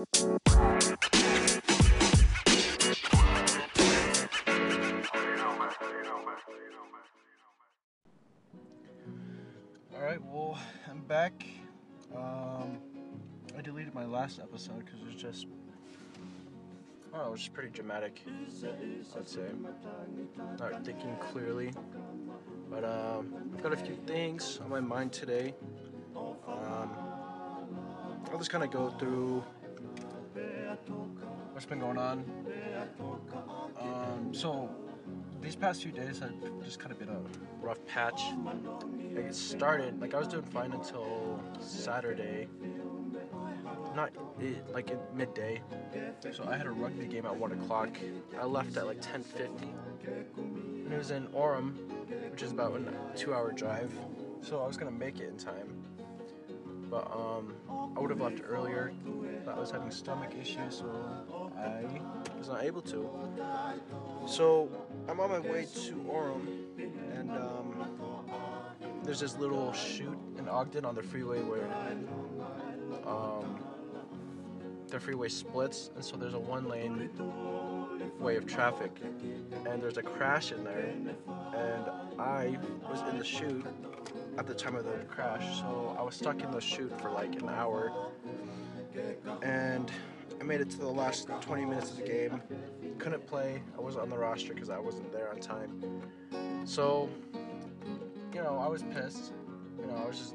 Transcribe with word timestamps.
All 0.00 0.06
right, 10.00 10.22
well, 10.24 10.58
I'm 10.88 11.02
back. 11.06 11.44
Um, 12.16 12.78
I 13.58 13.60
deleted 13.62 13.94
my 13.94 14.06
last 14.06 14.38
episode 14.38 14.86
because 14.86 15.00
it 15.02 15.06
was 15.06 15.16
just, 15.16 15.46
know, 17.12 17.26
it 17.26 17.30
was 17.30 17.40
just 17.40 17.52
pretty 17.52 17.68
dramatic. 17.68 18.22
I'd 19.18 19.28
say, 19.28 19.42
not 20.58 20.82
thinking 20.82 21.14
clearly. 21.16 21.74
But 22.70 22.84
um, 22.84 23.34
I've 23.54 23.62
got 23.62 23.74
a 23.74 23.76
few 23.76 23.96
things 24.06 24.60
on 24.64 24.70
my 24.70 24.80
mind 24.80 25.12
today. 25.12 25.54
Um, 26.16 26.90
I'll 28.32 28.38
just 28.38 28.50
kind 28.50 28.64
of 28.64 28.70
go 28.70 28.88
through 28.98 29.44
what's 31.60 31.68
been 31.68 31.78
going 31.78 31.98
on. 31.98 32.24
Um, 33.78 34.32
so 34.32 34.70
these 35.42 35.54
past 35.54 35.82
few 35.82 35.92
days 35.92 36.18
have 36.20 36.32
just 36.64 36.78
kind 36.78 36.90
of 36.90 36.98
been 36.98 37.10
a 37.10 37.20
rough 37.60 37.84
patch. 37.84 38.22
Like 39.14 39.26
it 39.26 39.34
started, 39.34 40.00
like 40.00 40.14
I 40.14 40.18
was 40.20 40.28
doing 40.28 40.44
fine 40.44 40.72
until 40.72 41.38
Saturday. 41.60 42.48
Not 43.94 44.10
it, 44.40 44.72
like 44.72 44.90
at 44.90 45.14
midday. 45.14 45.60
So 46.30 46.48
I 46.48 46.56
had 46.56 46.64
a 46.64 46.70
rugby 46.70 47.04
game 47.04 47.26
at 47.26 47.36
one 47.36 47.52
o'clock. 47.52 47.90
I 48.40 48.46
left 48.46 48.78
at 48.78 48.86
like 48.86 49.02
10:50, 49.02 49.68
and 50.06 50.90
it 50.90 50.96
was 50.96 51.10
in 51.10 51.26
Orem, 51.26 51.74
which 52.30 52.42
is 52.42 52.52
about 52.52 52.80
a 52.80 53.18
two-hour 53.18 53.52
drive. 53.52 53.92
So 54.40 54.62
I 54.62 54.66
was 54.66 54.78
gonna 54.78 54.90
make 54.92 55.18
it 55.18 55.28
in 55.28 55.36
time, 55.36 55.84
but 56.88 57.06
um, 57.12 57.52
I 57.68 58.00
would 58.00 58.08
have 58.08 58.20
left 58.22 58.40
earlier. 58.48 58.94
But 59.44 59.56
I 59.56 59.60
was 59.60 59.70
having 59.70 59.90
stomach 59.90 60.34
issues, 60.40 60.78
so 60.78 61.49
I 61.60 61.84
was 62.38 62.48
not 62.48 62.64
able 62.64 62.82
to. 62.82 63.08
So 64.26 64.68
I'm 65.08 65.20
on 65.20 65.30
my 65.30 65.40
way 65.40 65.66
to 65.86 65.92
Orem, 66.08 66.46
and 67.14 67.30
um, 67.30 67.86
there's 69.04 69.20
this 69.20 69.36
little 69.38 69.72
chute 69.72 70.18
in 70.38 70.48
Ogden 70.48 70.84
on 70.84 70.94
the 70.94 71.02
freeway 71.02 71.40
where 71.40 71.68
um, 73.06 73.62
the 74.88 74.98
freeway 74.98 75.28
splits, 75.28 75.90
and 75.94 76.04
so 76.04 76.16
there's 76.16 76.34
a 76.34 76.38
one-lane 76.38 77.10
way 78.18 78.36
of 78.36 78.46
traffic, 78.46 78.90
and 79.66 79.82
there's 79.82 79.98
a 79.98 80.02
crash 80.02 80.52
in 80.52 80.64
there, 80.64 80.92
and 81.54 81.90
I 82.18 82.58
was 82.90 83.00
in 83.10 83.18
the 83.18 83.24
chute 83.24 83.64
at 84.38 84.46
the 84.46 84.54
time 84.54 84.74
of 84.74 84.84
the 84.84 85.04
crash, 85.08 85.60
so 85.60 85.96
I 85.98 86.02
was 86.02 86.14
stuck 86.14 86.42
in 86.42 86.50
the 86.50 86.60
chute 86.60 86.92
for 87.00 87.10
like 87.10 87.34
an 87.40 87.48
hour, 87.48 87.92
and 89.42 89.90
I 90.38 90.44
made 90.44 90.60
it 90.60 90.70
to 90.70 90.78
the 90.78 90.88
last 90.88 91.28
20 91.40 91.64
minutes 91.64 91.90
of 91.90 91.96
the 91.96 92.02
game. 92.02 92.42
Couldn't 92.98 93.26
play. 93.26 93.62
I 93.76 93.80
wasn't 93.80 94.02
on 94.02 94.10
the 94.10 94.18
roster 94.18 94.52
because 94.52 94.70
I 94.70 94.78
wasn't 94.78 95.12
there 95.12 95.30
on 95.30 95.40
time. 95.40 96.02
So, 96.64 97.08
you 98.34 98.42
know, 98.42 98.58
I 98.58 98.68
was 98.68 98.82
pissed. 98.82 99.32
You 99.80 99.86
know, 99.86 99.96
I 99.96 100.06
was 100.06 100.18
just, 100.18 100.34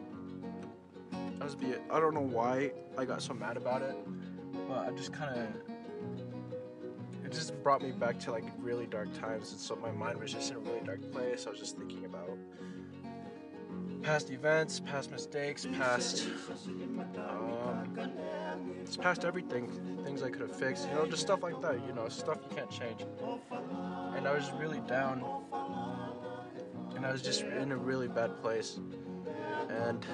I 1.39 1.43
was 1.43 1.55
be. 1.55 1.73
I 1.89 1.99
don't 1.99 2.13
know 2.13 2.21
why 2.21 2.71
I 2.97 3.05
got 3.05 3.21
so 3.21 3.33
mad 3.33 3.57
about 3.57 3.81
it, 3.81 3.95
but 4.67 4.87
I 4.87 4.91
just 4.91 5.13
kind 5.13 5.39
of. 5.39 5.47
It 7.23 7.31
just 7.31 7.61
brought 7.63 7.81
me 7.81 7.91
back 7.91 8.19
to 8.21 8.31
like 8.31 8.45
really 8.59 8.85
dark 8.85 9.13
times, 9.19 9.51
and 9.51 9.59
so 9.59 9.75
my 9.75 9.91
mind 9.91 10.19
was 10.19 10.31
just 10.33 10.51
in 10.51 10.57
a 10.57 10.59
really 10.59 10.81
dark 10.81 11.11
place. 11.11 11.45
I 11.47 11.49
was 11.49 11.59
just 11.59 11.77
thinking 11.77 12.05
about 12.05 12.37
past 14.05 14.29
events, 14.29 14.79
past 14.79 15.11
mistakes, 15.11 15.65
past 15.73 16.27
um, 17.17 17.97
just 18.95 19.03
past 19.03 19.25
everything, 19.25 19.67
things 20.05 20.23
I 20.23 20.29
could 20.29 20.39
have 20.39 20.55
fixed, 20.55 20.87
you 20.87 20.95
know, 20.95 21.05
just 21.05 21.21
stuff 21.21 21.43
like 21.43 21.61
that, 21.61 21.85
you 21.85 21.93
know, 21.93 22.07
stuff 22.07 22.37
you 22.49 22.55
can't 22.55 22.71
change. 22.71 23.01
And 24.15 24.25
I 24.25 24.33
was 24.33 24.53
really 24.53 24.79
down, 24.87 25.21
and 26.95 27.05
I 27.05 27.11
was 27.11 27.21
just 27.21 27.41
in 27.41 27.73
a 27.73 27.77
really 27.77 28.07
bad 28.07 28.41
place. 28.41 28.79
And 29.69 30.05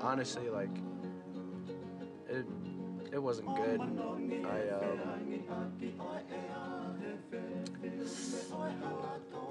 honestly, 0.00 0.48
like, 0.48 0.70
it 2.30 2.46
it 3.12 3.22
wasn't 3.22 3.54
good. 3.54 3.82
I 3.82 4.68
um, 4.70 5.00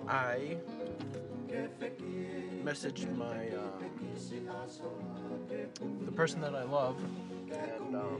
I 0.08 0.58
messaged 2.68 3.16
my 3.16 3.48
um, 3.56 3.80
the 6.06 6.12
person 6.12 6.42
that 6.42 6.54
I 6.54 6.64
love, 6.64 6.98
and 7.50 7.96
um, 7.96 8.20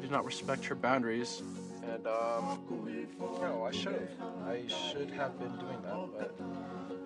did 0.00 0.10
not 0.10 0.24
respect 0.24 0.64
her 0.64 0.74
boundaries. 0.74 1.40
And 1.84 2.04
um, 2.08 2.58
know, 3.40 3.64
I 3.64 3.70
should 3.70 3.92
have. 3.92 4.08
I 4.44 4.62
should 4.66 5.12
have 5.12 5.38
been 5.38 5.56
doing 5.58 5.80
that, 5.82 6.08
but 6.18 6.34
um, 6.40 6.96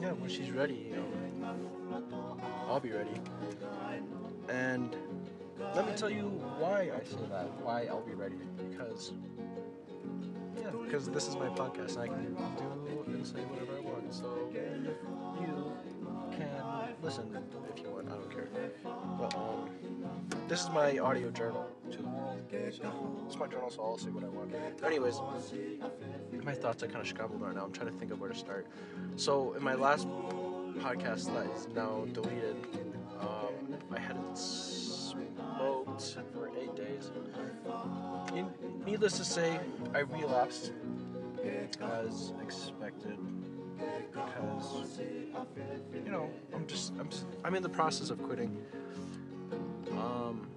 yeah, 0.00 0.12
when 0.14 0.28
she's 0.28 0.50
ready, 0.50 0.90
you 0.90 0.96
know, 0.96 1.06
I'll 2.68 2.80
be 2.80 2.90
ready. 2.90 3.20
And 4.48 4.96
let 5.76 5.86
me 5.86 5.92
tell 5.94 6.10
you 6.10 6.24
why 6.58 6.90
I 6.92 7.04
say 7.04 7.18
that. 7.30 7.46
Why 7.62 7.84
I'll 7.84 8.00
be 8.02 8.14
ready 8.14 8.34
because 8.68 9.12
yeah, 10.60 10.70
because 10.84 11.08
this 11.10 11.28
is 11.28 11.36
my 11.36 11.48
podcast 11.48 11.96
and 11.96 12.02
I 12.02 12.06
can 12.08 12.34
do 12.34 13.04
and 13.06 13.26
say 13.26 13.40
whatever 13.40 13.76
I 13.76 13.80
want. 13.80 14.12
So 14.14 14.26
you 14.36 14.58
can 14.58 14.94
listen 17.02 17.36
if 17.74 17.82
you 17.82 17.90
want. 17.90 18.08
I 18.08 18.12
don't 18.12 18.30
care. 18.30 18.48
But 19.18 19.34
um, 19.34 19.70
this 20.48 20.62
is 20.62 20.70
my 20.70 20.98
audio 20.98 21.30
journal 21.30 21.66
too. 21.90 22.06
It's 22.50 23.36
my 23.38 23.46
journal, 23.46 23.70
so 23.70 23.82
I'll 23.82 23.98
say 23.98 24.10
what 24.10 24.24
I 24.24 24.28
want. 24.28 24.54
Anyways, 24.84 25.20
my 26.44 26.54
thoughts 26.54 26.82
are 26.82 26.86
kind 26.86 27.00
of 27.00 27.08
scrambled 27.08 27.40
right 27.40 27.54
now. 27.54 27.64
I'm 27.64 27.72
trying 27.72 27.90
to 27.90 27.98
think 27.98 28.10
of 28.10 28.20
where 28.20 28.30
to 28.30 28.36
start. 28.36 28.66
So 29.16 29.54
in 29.54 29.62
my 29.62 29.74
last 29.74 30.08
podcast 30.78 31.32
that 31.34 31.46
is 31.56 31.68
now 31.74 32.06
deleted, 32.12 32.56
um, 33.20 33.76
I 33.94 33.98
hadn't 33.98 34.36
smoked 34.36 36.18
for 36.32 36.50
eight 36.58 36.74
days. 36.76 37.10
In- 38.34 38.52
Needless 38.84 39.18
to 39.18 39.24
say, 39.24 39.60
I 39.94 40.00
relapsed 40.00 40.72
as 41.80 42.32
expected 42.42 43.18
because 44.12 45.00
you 46.04 46.10
know 46.10 46.30
I'm 46.54 46.66
just 46.66 46.92
I'm 46.98 47.08
I'm 47.44 47.54
in 47.54 47.62
the 47.62 47.68
process 47.68 48.10
of 48.10 48.22
quitting. 48.22 48.56
Um, 49.92 50.48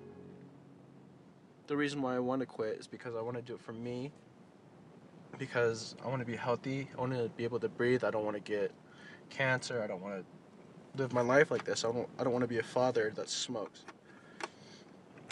the 1.67 1.75
reason 1.77 2.01
why 2.01 2.15
I 2.15 2.19
want 2.19 2.39
to 2.41 2.45
quit 2.45 2.77
is 2.79 2.87
because 2.87 3.15
I 3.15 3.21
want 3.21 3.37
to 3.37 3.43
do 3.43 3.55
it 3.55 3.61
for 3.61 3.73
me. 3.73 4.11
Because 5.37 5.95
I 6.03 6.07
want 6.07 6.19
to 6.19 6.25
be 6.25 6.35
healthy. 6.35 6.87
I 6.97 7.01
want 7.01 7.13
to 7.13 7.29
be 7.35 7.43
able 7.43 7.59
to 7.59 7.69
breathe. 7.69 8.03
I 8.03 8.11
don't 8.11 8.25
want 8.25 8.35
to 8.37 8.41
get 8.41 8.71
cancer. 9.29 9.81
I 9.81 9.87
don't 9.87 10.01
want 10.01 10.15
to 10.23 11.01
live 11.01 11.13
my 11.13 11.21
life 11.21 11.51
like 11.51 11.63
this. 11.63 11.83
I 11.85 11.91
don't. 11.91 12.09
I 12.19 12.23
don't 12.23 12.33
want 12.33 12.43
to 12.43 12.47
be 12.47 12.59
a 12.59 12.63
father 12.63 13.11
that 13.15 13.29
smokes. 13.29 13.85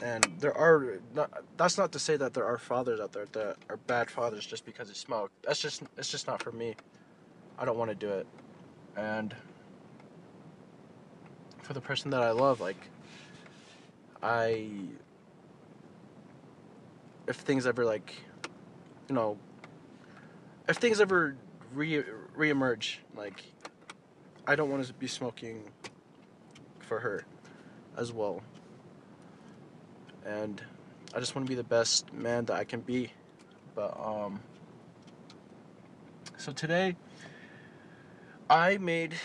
And 0.01 0.23
there 0.39 0.55
are 0.57 0.99
not, 1.13 1.43
that's 1.57 1.77
not 1.77 1.91
to 1.91 1.99
say 1.99 2.15
that 2.15 2.33
there 2.33 2.45
are 2.45 2.57
fathers 2.57 2.99
out 2.99 3.11
there 3.11 3.25
that 3.33 3.57
are 3.69 3.77
bad 3.77 4.09
fathers 4.09 4.45
just 4.45 4.65
because 4.65 4.87
they 4.87 4.93
smoke. 4.93 5.31
That's 5.43 5.59
just 5.59 5.83
it's 5.97 6.09
just 6.09 6.27
not 6.27 6.41
for 6.41 6.51
me. 6.51 6.75
I 7.57 7.65
don't 7.65 7.77
want 7.77 7.89
to 7.89 7.95
do 7.95 8.09
it. 8.09 8.27
And 8.95 9.35
for 11.61 11.73
the 11.73 11.81
person 11.81 12.11
that 12.11 12.21
I 12.21 12.31
love, 12.31 12.61
like 12.61 12.89
I 14.23 14.69
if 17.27 17.35
things 17.35 17.67
ever 17.67 17.83
like 17.83 18.15
you 19.09 19.15
know 19.15 19.37
if 20.69 20.77
things 20.77 21.01
ever 21.01 21.35
re 21.73 22.03
reemerge, 22.37 22.97
like 23.17 23.43
I 24.47 24.55
don't 24.55 24.69
want 24.69 24.85
to 24.85 24.93
be 24.93 25.07
smoking 25.07 25.63
for 26.79 27.01
her 27.01 27.25
as 27.97 28.13
well 28.13 28.41
and 30.25 30.61
I 31.13 31.19
just 31.19 31.35
want 31.35 31.47
to 31.47 31.49
be 31.49 31.55
the 31.55 31.63
best 31.63 32.11
man 32.13 32.45
that 32.45 32.55
I 32.55 32.63
can 32.63 32.81
be. 32.81 33.11
But 33.75 33.99
um 33.99 34.39
so 36.37 36.51
today 36.51 36.95
I 38.49 38.77
made 38.77 39.15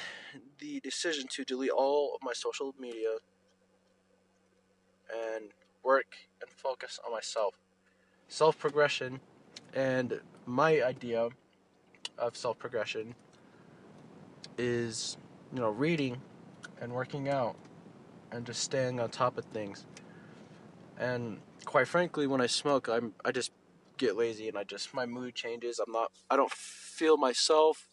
the 0.58 0.80
decision 0.80 1.26
to 1.30 1.44
delete 1.44 1.70
all 1.70 2.14
of 2.14 2.20
my 2.22 2.32
social 2.32 2.74
media 2.78 3.16
and 5.34 5.50
work 5.82 6.16
and 6.40 6.50
focus 6.50 6.98
on 7.04 7.12
myself. 7.12 7.54
Self 8.28 8.58
progression 8.58 9.20
and 9.74 10.20
my 10.46 10.82
idea 10.82 11.28
of 12.18 12.36
self 12.36 12.58
progression 12.58 13.14
is, 14.58 15.16
you 15.52 15.60
know, 15.60 15.70
reading 15.70 16.20
and 16.80 16.92
working 16.92 17.28
out 17.28 17.56
and 18.30 18.44
just 18.44 18.62
staying 18.62 19.00
on 19.00 19.10
top 19.10 19.38
of 19.38 19.44
things 19.46 19.86
and 20.98 21.38
quite 21.64 21.88
frankly 21.88 22.26
when 22.26 22.40
i 22.40 22.46
smoke 22.46 22.88
i'm 22.88 23.12
i 23.24 23.32
just 23.32 23.52
get 23.96 24.16
lazy 24.16 24.48
and 24.48 24.58
i 24.58 24.64
just 24.64 24.92
my 24.94 25.06
mood 25.06 25.34
changes 25.34 25.78
i'm 25.78 25.92
not 25.92 26.10
i 26.30 26.36
don't 26.36 26.50
feel 26.50 27.16
myself 27.16 27.88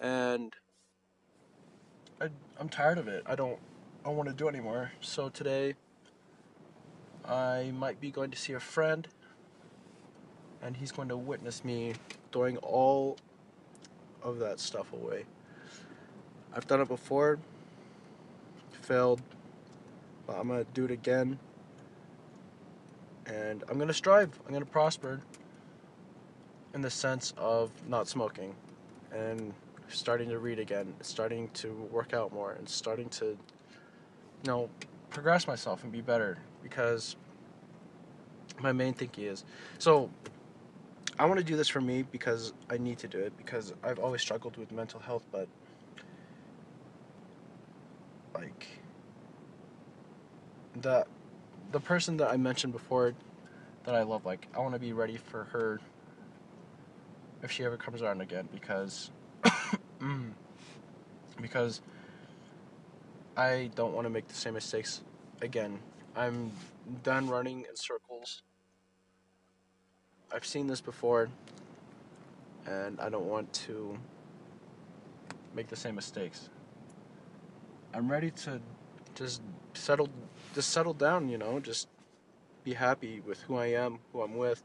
and 0.00 0.54
I, 2.20 2.28
i'm 2.58 2.68
tired 2.68 2.98
of 2.98 3.08
it 3.08 3.22
i 3.26 3.34
don't 3.34 3.58
I 4.04 4.08
don't 4.08 4.18
want 4.18 4.28
to 4.28 4.34
do 4.34 4.50
anymore. 4.50 4.92
So 5.00 5.30
today, 5.30 5.76
I 7.24 7.72
might 7.74 8.02
be 8.02 8.10
going 8.10 8.30
to 8.32 8.36
see 8.36 8.52
a 8.52 8.60
friend, 8.60 9.08
and 10.62 10.76
he's 10.76 10.92
going 10.92 11.08
to 11.08 11.16
witness 11.16 11.64
me 11.64 11.94
throwing 12.30 12.58
all 12.58 13.16
of 14.22 14.38
that 14.40 14.60
stuff 14.60 14.92
away. 14.92 15.24
I've 16.54 16.66
done 16.66 16.82
it 16.82 16.88
before, 16.88 17.38
failed, 18.82 19.22
but 20.26 20.36
I'm 20.36 20.48
gonna 20.48 20.64
do 20.74 20.84
it 20.84 20.90
again, 20.90 21.38
and 23.26 23.64
I'm 23.68 23.78
gonna 23.78 23.92
strive. 23.92 24.30
I'm 24.46 24.52
gonna 24.52 24.64
prosper 24.64 25.20
in 26.74 26.82
the 26.82 26.90
sense 26.90 27.32
of 27.36 27.70
not 27.88 28.08
smoking 28.08 28.54
and 29.12 29.52
starting 29.88 30.28
to 30.28 30.38
read 30.38 30.58
again, 30.58 30.94
starting 31.00 31.48
to 31.54 31.72
work 31.90 32.12
out 32.12 32.32
more, 32.32 32.52
and 32.52 32.68
starting 32.68 33.08
to, 33.10 33.26
you 33.26 33.36
know, 34.46 34.68
progress 35.10 35.46
myself 35.46 35.84
and 35.84 35.92
be 35.92 36.00
better 36.00 36.38
because 36.62 37.16
my 38.60 38.72
main 38.72 38.92
thing 38.92 39.10
is 39.16 39.44
so 39.78 40.10
I 41.18 41.26
want 41.26 41.38
to 41.38 41.44
do 41.44 41.56
this 41.56 41.68
for 41.68 41.80
me 41.80 42.02
because 42.02 42.52
I 42.68 42.76
need 42.76 42.98
to 42.98 43.08
do 43.08 43.18
it 43.18 43.36
because 43.36 43.72
I've 43.84 44.00
always 44.00 44.20
struggled 44.20 44.56
with 44.56 44.72
mental 44.72 44.98
health, 44.98 45.24
but 45.30 45.46
like 48.34 48.66
the 50.80 51.06
the 51.74 51.80
person 51.80 52.16
that 52.18 52.30
I 52.30 52.36
mentioned 52.36 52.72
before 52.72 53.14
that 53.82 53.96
I 53.96 54.04
love, 54.04 54.24
like 54.24 54.46
I 54.54 54.60
want 54.60 54.74
to 54.74 54.78
be 54.78 54.92
ready 54.92 55.16
for 55.16 55.42
her 55.46 55.80
if 57.42 57.50
she 57.50 57.64
ever 57.64 57.76
comes 57.76 58.00
around 58.00 58.20
again 58.20 58.48
because 58.52 59.10
because 61.42 61.80
I 63.36 63.70
don't 63.74 63.92
want 63.92 64.04
to 64.04 64.10
make 64.10 64.28
the 64.28 64.34
same 64.34 64.54
mistakes 64.54 65.00
again. 65.42 65.80
I'm 66.14 66.52
done 67.02 67.28
running 67.28 67.66
in 67.68 67.74
circles. 67.74 68.42
I've 70.32 70.46
seen 70.46 70.68
this 70.68 70.80
before 70.80 71.28
and 72.66 73.00
I 73.00 73.08
don't 73.08 73.26
want 73.26 73.52
to 73.66 73.98
make 75.56 75.66
the 75.66 75.76
same 75.76 75.96
mistakes. 75.96 76.50
I'm 77.92 78.08
ready 78.08 78.30
to 78.30 78.60
just 79.14 79.42
settle 79.74 80.08
just 80.54 80.70
settle 80.70 80.94
down, 80.94 81.28
you 81.28 81.38
know, 81.38 81.60
just 81.60 81.88
be 82.62 82.74
happy 82.74 83.20
with 83.26 83.40
who 83.42 83.56
I 83.56 83.66
am, 83.66 83.98
who 84.12 84.22
I'm 84.22 84.36
with. 84.36 84.62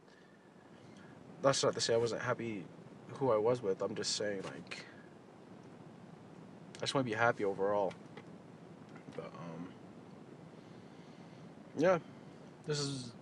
That's 1.42 1.64
not 1.64 1.74
to 1.74 1.82
say 1.82 1.94
I 1.94 1.98
wasn't 1.98 2.22
happy 2.22 2.66
who 3.14 3.32
I 3.32 3.38
was 3.38 3.62
with. 3.62 3.82
I'm 3.82 3.96
just 3.96 4.16
saying 4.16 4.42
like 4.44 4.86
I 6.78 6.82
just 6.82 6.94
want 6.94 7.06
to 7.06 7.12
be 7.12 7.18
happy 7.18 7.46
overall. 7.46 7.94
But 9.16 9.26
um 9.26 9.68
yeah, 11.78 12.00
this 12.66 12.80
is 12.80 13.14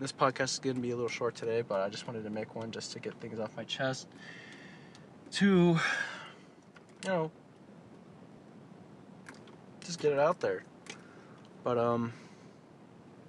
this 0.00 0.12
podcast 0.12 0.54
is 0.54 0.58
going 0.58 0.76
to 0.76 0.82
be 0.82 0.90
a 0.90 0.96
little 0.96 1.08
short 1.08 1.34
today, 1.34 1.62
but 1.62 1.80
I 1.80 1.88
just 1.88 2.06
wanted 2.06 2.24
to 2.24 2.30
make 2.30 2.54
one 2.54 2.70
just 2.70 2.92
to 2.92 2.98
get 2.98 3.14
things 3.20 3.38
off 3.38 3.56
my 3.56 3.64
chest. 3.64 4.08
To, 5.32 5.46
you 5.46 7.08
know, 7.08 7.30
just 9.84 10.00
get 10.00 10.12
it 10.12 10.18
out 10.18 10.40
there. 10.40 10.64
But 11.62 11.78
um, 11.78 12.12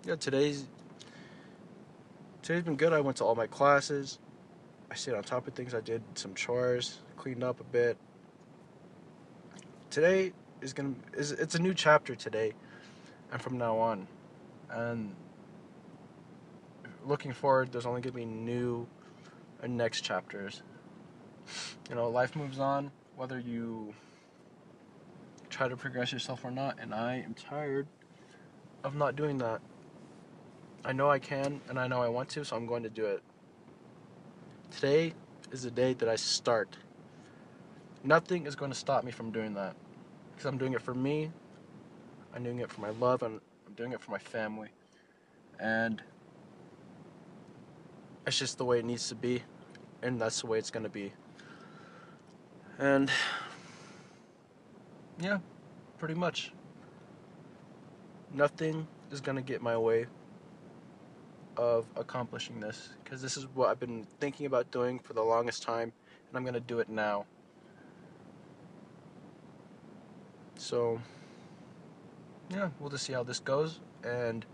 yeah, 0.05 0.15
today's 0.15 0.65
today's 2.41 2.63
been 2.63 2.75
good. 2.75 2.93
I 2.93 3.01
went 3.01 3.17
to 3.17 3.25
all 3.25 3.35
my 3.35 3.47
classes. 3.47 4.19
I 4.89 4.95
stayed 4.95 5.13
on 5.13 5.23
top 5.23 5.47
of 5.47 5.53
things. 5.53 5.73
I 5.73 5.81
did 5.81 6.01
some 6.15 6.33
chores, 6.33 6.99
cleaned 7.17 7.43
up 7.43 7.59
a 7.59 7.63
bit. 7.63 7.97
Today 9.89 10.33
is 10.61 10.73
gonna 10.73 10.95
is 11.13 11.31
it's 11.31 11.55
a 11.55 11.59
new 11.59 11.73
chapter 11.73 12.15
today, 12.15 12.53
and 13.31 13.41
from 13.41 13.57
now 13.57 13.77
on, 13.77 14.07
and 14.69 15.15
looking 17.05 17.33
forward, 17.33 17.71
there's 17.71 17.85
only 17.85 18.01
gonna 18.01 18.15
be 18.15 18.25
new 18.25 18.87
and 19.61 19.77
next 19.77 20.01
chapters. 20.01 20.61
You 21.89 21.95
know, 21.95 22.09
life 22.09 22.35
moves 22.35 22.59
on, 22.59 22.91
whether 23.15 23.39
you 23.39 23.93
try 25.55 25.69
to 25.69 25.77
progress 25.77 26.11
yourself 26.11 26.43
or 26.43 26.51
not, 26.51 26.77
and 26.81 26.93
I 26.93 27.23
am 27.25 27.33
tired 27.33 27.87
of 28.83 28.93
not 28.93 29.15
doing 29.15 29.37
that. 29.37 29.61
I 30.83 30.91
know 30.91 31.09
I 31.09 31.17
can 31.17 31.61
and 31.69 31.79
I 31.79 31.87
know 31.87 32.01
I 32.01 32.09
want 32.09 32.27
to, 32.31 32.43
so 32.43 32.57
I'm 32.57 32.65
going 32.65 32.83
to 32.83 32.89
do 32.89 33.05
it. 33.05 33.23
Today 34.69 35.13
is 35.53 35.63
the 35.63 35.71
day 35.71 35.93
that 35.93 36.09
I 36.09 36.17
start. 36.17 36.75
Nothing 38.03 38.45
is 38.45 38.55
going 38.57 38.69
to 38.69 38.77
stop 38.77 39.05
me 39.05 39.13
from 39.13 39.31
doing 39.31 39.53
that. 39.53 39.77
Because 40.31 40.45
I'm 40.45 40.57
doing 40.57 40.73
it 40.73 40.81
for 40.81 40.93
me, 40.93 41.31
I'm 42.35 42.43
doing 42.43 42.59
it 42.59 42.69
for 42.69 42.81
my 42.81 42.89
love, 42.89 43.23
and 43.23 43.39
I'm 43.65 43.73
doing 43.75 43.93
it 43.93 44.01
for 44.01 44.11
my 44.11 44.17
family. 44.17 44.67
And 45.57 46.03
it's 48.27 48.37
just 48.37 48.57
the 48.57 48.65
way 48.65 48.79
it 48.79 48.85
needs 48.85 49.07
to 49.07 49.15
be, 49.15 49.41
and 50.01 50.19
that's 50.19 50.41
the 50.41 50.47
way 50.47 50.59
it's 50.59 50.69
going 50.69 50.83
to 50.83 50.89
be. 50.89 51.13
And 52.77 53.09
yeah, 55.25 55.39
pretty 55.97 56.13
much. 56.13 56.51
Nothing 58.31 58.87
is 59.11 59.21
going 59.21 59.37
to 59.37 59.41
get 59.41 59.59
my 59.59 59.75
way 59.75 60.05
of 61.57 61.87
accomplishing 61.95 62.59
this 62.59 62.89
because 63.03 63.23
this 63.23 63.35
is 63.35 63.47
what 63.55 63.69
I've 63.69 63.79
been 63.79 64.05
thinking 64.19 64.45
about 64.45 64.69
doing 64.69 64.99
for 64.99 65.13
the 65.13 65.23
longest 65.23 65.63
time, 65.63 65.91
and 66.27 66.37
I'm 66.37 66.43
going 66.43 66.53
to 66.53 66.59
do 66.59 66.77
it 66.77 66.89
now. 66.89 67.25
So, 70.57 71.01
yeah, 72.51 72.69
we'll 72.79 72.91
just 72.91 73.05
see 73.05 73.13
how 73.13 73.23
this 73.23 73.39
goes, 73.39 73.79
and 74.03 74.45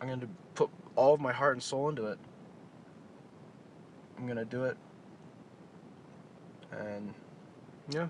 I'm 0.00 0.08
going 0.08 0.20
to 0.20 0.28
put 0.56 0.68
all 0.96 1.14
of 1.14 1.20
my 1.20 1.32
heart 1.32 1.54
and 1.54 1.62
soul 1.62 1.88
into 1.88 2.06
it. 2.06 2.18
I'm 4.16 4.24
going 4.24 4.36
to 4.36 4.44
do 4.44 4.64
it. 4.64 4.76
And, 6.72 7.14
yeah, 7.88 8.08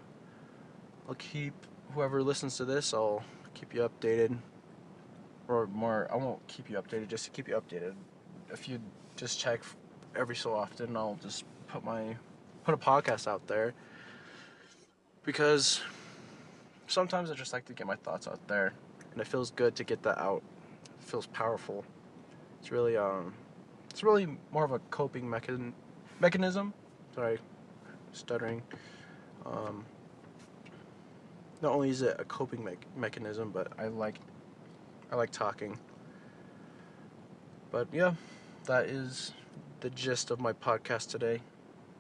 I'll 1.09 1.15
keep 1.15 1.55
whoever 1.95 2.23
listens 2.23 2.59
to 2.59 2.67
this, 2.67 2.93
I'll 2.93 3.25
keep 3.55 3.75
you 3.75 3.89
updated. 3.89 4.37
Or 5.49 5.67
more, 5.67 6.07
I 6.13 6.17
won't 6.17 6.47
keep 6.47 6.69
you 6.69 6.77
updated, 6.77 7.09
just 7.09 7.25
to 7.25 7.31
keep 7.31 7.49
you 7.49 7.55
updated. 7.55 7.95
If 8.53 8.69
you 8.69 8.79
just 9.17 9.41
check 9.41 9.63
every 10.15 10.37
so 10.37 10.55
often, 10.55 10.95
I'll 10.97 11.19
just 11.23 11.45
put 11.69 11.83
my 11.83 12.17
put 12.65 12.75
a 12.75 12.77
podcast 12.77 13.27
out 13.27 13.47
there 13.47 13.73
because 15.25 15.81
sometimes 16.87 17.31
I 17.31 17.35
just 17.35 17.55
like 17.55 17.65
to 17.67 17.73
get 17.73 17.87
my 17.87 17.97
thoughts 17.97 18.29
out 18.29 18.47
there, 18.47 18.75
and 19.13 19.21
it 19.21 19.27
feels 19.27 19.51
good 19.51 19.75
to 19.77 19.85
get 19.85 20.03
that 20.03 20.19
out. 20.19 20.43
It 21.01 21.05
feels 21.05 21.27
powerful. 21.27 21.85
It's 22.61 22.71
really 22.71 22.99
um, 22.99 23.33
it's 23.89 24.03
really 24.03 24.27
more 24.53 24.65
of 24.65 24.73
a 24.73 24.79
coping 24.91 25.25
mechan- 25.25 25.73
mechanism. 26.21 26.75
Sorry, 27.15 27.39
stuttering. 28.13 28.63
Um, 29.47 29.87
not 31.63 31.73
only 31.73 31.91
is 31.91 32.03
it 32.03 32.17
a 32.19 32.25
coping 32.25 32.65
me- 32.65 32.77
mechanism, 32.97 33.51
but 33.51 33.69
I 33.79 33.89
like 33.89 34.21
I 35.11 35.17
like 35.17 35.31
talking. 35.31 35.79
But 37.71 37.89
yeah, 37.93 38.15
that 38.67 38.87
is 38.87 39.33
the 39.81 39.91
gist 39.91 40.31
of 40.31 40.41
my 40.41 40.53
podcast 40.53 41.11
today, 41.11 41.41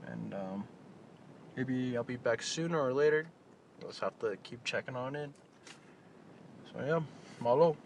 and 0.06 0.34
um, 0.34 0.64
maybe 1.56 1.96
I'll 1.96 2.04
be 2.04 2.16
back 2.16 2.42
sooner 2.42 2.80
or 2.80 2.92
later. 2.92 3.26
Just 3.80 4.00
have 4.00 4.18
to 4.20 4.36
keep 4.42 4.64
checking 4.64 4.96
on 4.96 5.14
it. 5.14 5.30
So 6.72 6.84
yeah, 6.84 7.00
malo. 7.40 7.76